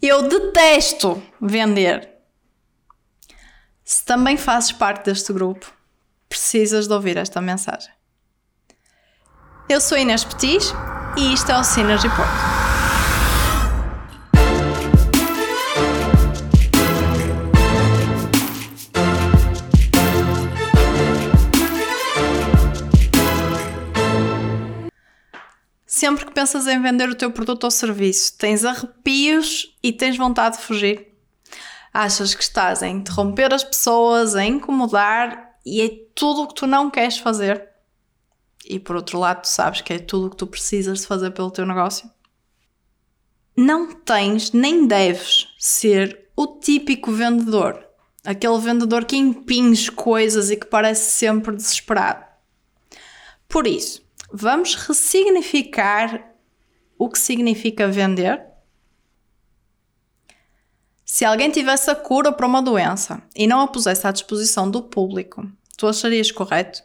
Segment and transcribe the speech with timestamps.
[0.00, 2.08] Eu detesto vender.
[3.84, 5.72] Se também fazes parte deste grupo,
[6.28, 7.92] precisas de ouvir esta mensagem.
[9.68, 10.72] Eu sou Inês Petis
[11.16, 12.57] e isto é o Synergy Porto.
[25.98, 30.56] Sempre que pensas em vender o teu produto ou serviço, tens arrepios e tens vontade
[30.56, 31.08] de fugir.
[31.92, 36.68] Achas que estás a interromper as pessoas, a incomodar e é tudo o que tu
[36.68, 37.68] não queres fazer.
[38.64, 41.50] E por outro lado, tu sabes que é tudo o que tu precisas fazer pelo
[41.50, 42.08] teu negócio.
[43.56, 47.84] Não tens nem deves ser o típico vendedor,
[48.24, 52.24] aquele vendedor que impinge coisas e que parece sempre desesperado.
[53.48, 56.34] Por isso, vamos ressignificar
[56.98, 58.44] o que significa vender.
[61.04, 64.82] Se alguém tivesse a cura para uma doença e não a pusesse à disposição do
[64.82, 66.82] público, tu acharias correto?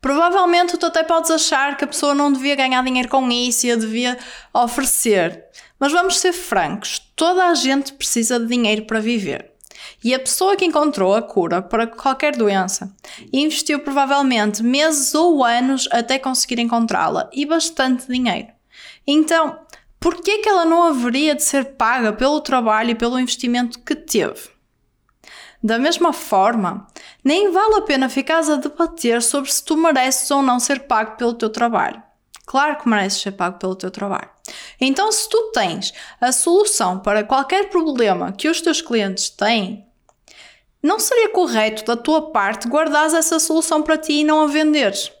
[0.00, 3.72] Provavelmente tu até podes achar que a pessoa não devia ganhar dinheiro com isso e
[3.72, 4.16] a devia
[4.54, 5.44] oferecer.
[5.78, 9.47] Mas vamos ser francos, toda a gente precisa de dinheiro para viver.
[10.02, 12.94] E a pessoa que encontrou a cura para qualquer doença
[13.32, 18.48] investiu provavelmente meses ou anos até conseguir encontrá-la e bastante dinheiro.
[19.06, 19.58] Então,
[19.98, 23.96] por que que ela não haveria de ser paga pelo trabalho e pelo investimento que
[23.96, 24.50] teve?
[25.62, 26.86] Da mesma forma,
[27.24, 31.16] nem vale a pena ficares a debater sobre se tu mereces ou não ser pago
[31.16, 32.00] pelo teu trabalho.
[32.46, 34.30] Claro que mereces ser pago pelo teu trabalho.
[34.80, 39.87] Então, se tu tens a solução para qualquer problema que os teus clientes têm,
[40.88, 45.12] não seria correto da tua parte guardares essa solução para ti e não a venderes.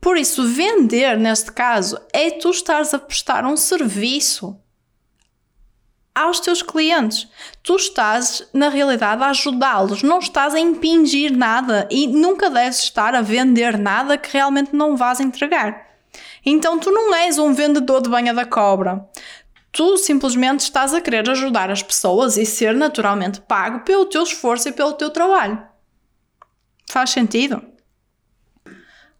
[0.00, 4.56] Por isso, vender, neste caso, é tu estares a prestar um serviço
[6.14, 7.26] aos teus clientes.
[7.64, 13.12] Tu estás, na realidade, a ajudá-los, não estás a impingir nada e nunca deves estar
[13.16, 15.90] a vender nada que realmente não vás entregar.
[16.46, 19.04] Então, tu não és um vendedor de banha da cobra.
[19.72, 24.68] Tu simplesmente estás a querer ajudar as pessoas e ser naturalmente pago pelo teu esforço
[24.68, 25.62] e pelo teu trabalho.
[26.88, 27.62] Faz sentido?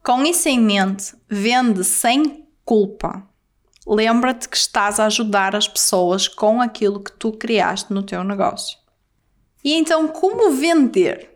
[0.03, 3.23] Com isso em mente, vende sem culpa.
[3.87, 8.79] Lembra-te que estás a ajudar as pessoas com aquilo que tu criaste no teu negócio.
[9.63, 11.31] E então, como vender?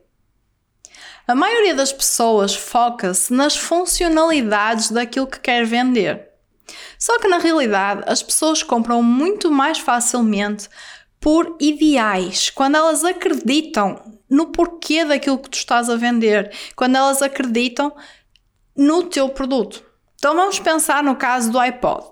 [1.26, 6.34] A maioria das pessoas foca-se nas funcionalidades daquilo que quer vender.
[6.98, 10.69] Só que na realidade as pessoas compram muito mais facilmente
[11.20, 17.22] por ideais, quando elas acreditam no porquê daquilo que tu estás a vender, quando elas
[17.22, 17.94] acreditam
[18.76, 19.82] no teu produto.
[20.16, 22.06] Então vamos pensar no caso do iPod,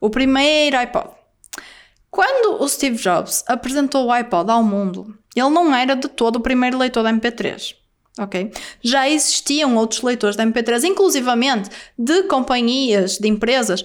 [0.00, 1.10] o primeiro iPod.
[2.10, 6.40] Quando o Steve Jobs apresentou o iPod ao mundo, ele não era de todo o
[6.40, 7.81] primeiro leitor da MP3
[8.18, 8.50] ok?
[8.82, 13.82] Já existiam outros leitores de MP3, inclusivamente de companhias, de empresas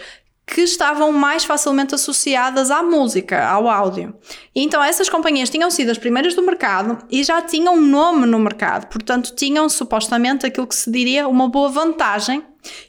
[0.48, 4.16] que estavam mais facilmente associadas à música, ao áudio.
[4.56, 8.88] Então essas companhias tinham sido as primeiras do mercado e já tinham nome no mercado,
[8.88, 12.44] portanto tinham supostamente aquilo que se diria uma boa vantagem.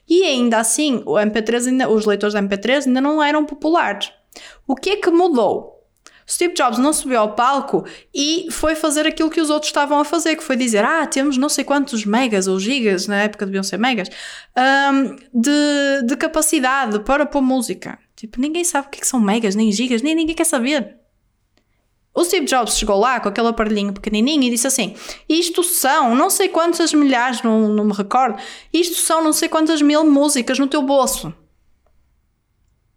[0.09, 4.13] E ainda assim, o MP3 ainda, os leitores de MP3 ainda não eram populares.
[4.67, 5.78] O que é que mudou?
[6.29, 10.05] Steve Jobs não subiu ao palco e foi fazer aquilo que os outros estavam a
[10.05, 13.63] fazer, que foi dizer: Ah, temos não sei quantos megas ou gigas, na época deviam
[13.63, 14.09] ser megas,
[14.57, 17.99] um, de, de capacidade para pôr música.
[18.15, 20.97] Tipo, ninguém sabe o que, é que são megas, nem gigas, nem ninguém quer saber.
[22.15, 24.95] O Steve Jobs chegou lá com aquele aparelhinho pequenininho e disse assim:
[25.27, 28.39] Isto são não sei quantas milhares, não, não me recordo,
[28.71, 31.33] isto são não sei quantas mil músicas no teu bolso.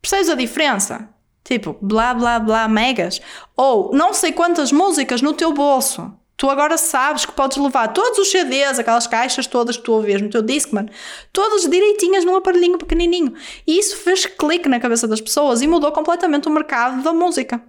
[0.01, 1.07] Percebes a diferença?
[1.43, 3.21] Tipo, blá blá blá megas.
[3.55, 6.13] Ou não sei quantas músicas no teu bolso.
[6.41, 10.21] Tu agora sabes que podes levar todos os CDs, aquelas caixas todas que tu ouvias
[10.21, 10.87] no teu Discman,
[11.31, 13.35] todas direitinhas num aparelhinho pequenininho.
[13.67, 17.61] E isso fez clique na cabeça das pessoas e mudou completamente o mercado da música.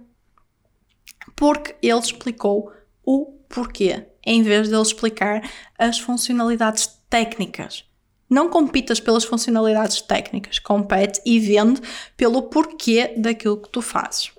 [1.35, 2.71] Porque ele explicou
[3.05, 5.47] o porquê, em vez de ele explicar
[5.77, 7.85] as funcionalidades técnicas.
[8.33, 11.79] Não compitas pelas funcionalidades técnicas, compete e vende
[12.17, 14.31] pelo porquê daquilo que tu fazes.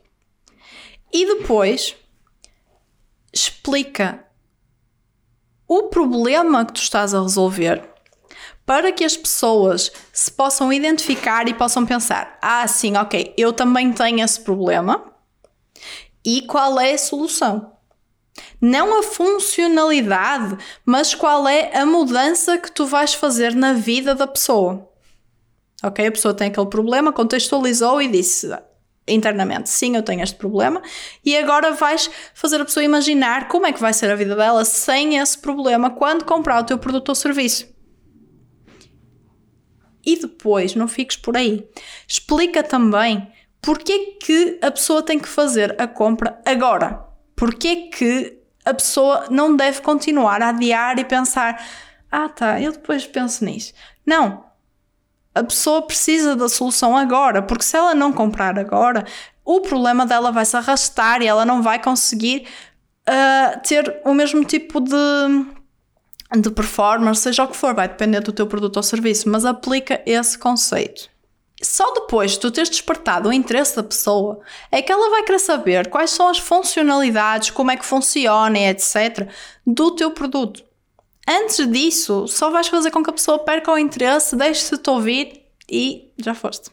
[1.12, 1.94] E depois
[3.32, 4.26] explica
[5.68, 7.88] o problema que tu estás a resolver
[8.66, 13.92] para que as pessoas se possam identificar e possam pensar: ah, sim, ok, eu também
[13.92, 15.14] tenho esse problema
[16.24, 17.73] e qual é a solução?
[18.66, 20.56] Não a funcionalidade,
[20.86, 24.90] mas qual é a mudança que tu vais fazer na vida da pessoa.
[25.82, 26.06] Ok?
[26.06, 28.48] A pessoa tem aquele problema, contextualizou e disse:
[29.06, 30.80] internamente, sim, eu tenho este problema,
[31.22, 34.64] e agora vais fazer a pessoa imaginar como é que vai ser a vida dela
[34.64, 37.68] sem esse problema quando comprar o teu produto ou serviço.
[40.06, 41.68] E depois, não fiques por aí.
[42.08, 47.04] Explica também porque que a pessoa tem que fazer a compra agora.
[47.36, 51.62] Porque que a pessoa não deve continuar a adiar e pensar:
[52.10, 53.72] ah, tá, eu depois penso nisso.
[54.06, 54.44] Não.
[55.34, 59.04] A pessoa precisa da solução agora, porque se ela não comprar agora,
[59.44, 62.46] o problema dela vai se arrastar e ela não vai conseguir
[63.08, 64.94] uh, ter o mesmo tipo de
[66.40, 70.02] de performance, seja o que for, vai depender do teu produto ou serviço, mas aplica
[70.04, 71.08] esse conceito.
[71.62, 74.40] Só depois de tu teres despertado o interesse da pessoa
[74.70, 79.28] é que ela vai querer saber quais são as funcionalidades, como é que funciona, etc.,
[79.66, 80.64] do teu produto.
[81.26, 86.12] Antes disso, só vais fazer com que a pessoa perca o interesse, deixe-se-te ouvir e
[86.18, 86.70] já foste.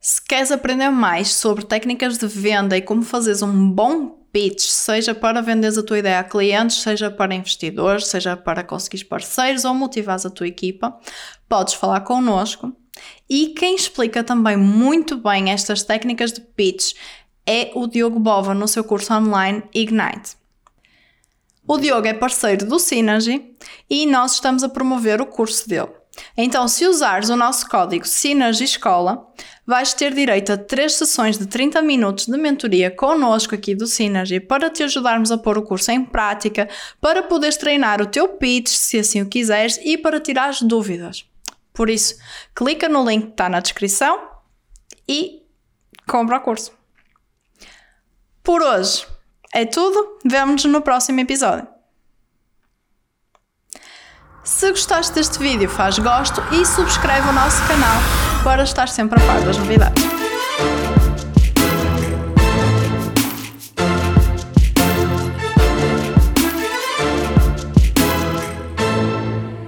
[0.00, 5.14] Se queres aprender mais sobre técnicas de venda e como fazeres um bom pitch, seja
[5.14, 9.72] para venderes a tua ideia a clientes, seja para investidores, seja para conseguires parceiros ou
[9.72, 10.98] motivares a tua equipa,
[11.48, 12.76] podes falar connosco.
[13.28, 16.94] E quem explica também muito bem estas técnicas de pitch
[17.46, 20.36] é o Diogo Bova no seu curso online Ignite.
[21.66, 23.54] O Diogo é parceiro do Synergy
[23.88, 25.88] e nós estamos a promover o curso dele.
[26.36, 29.26] Então, se usares o nosso código Synergy Escola,
[29.66, 34.40] vais ter direito a três sessões de 30 minutos de mentoria connosco aqui do Synergy
[34.40, 36.68] para te ajudarmos a pôr o curso em prática,
[37.00, 41.24] para poderes treinar o teu pitch, se assim o quiseres, e para tirar as dúvidas.
[41.74, 42.16] Por isso,
[42.54, 44.30] clica no link que está na descrição
[45.08, 45.42] e
[46.06, 46.72] compra o curso.
[48.42, 49.06] Por hoje
[49.52, 51.66] é tudo, vemo-nos no próximo episódio.
[54.44, 57.96] Se gostaste deste vídeo, faz gosto e subscreve o nosso canal
[58.44, 60.23] para estar sempre a par das novidades.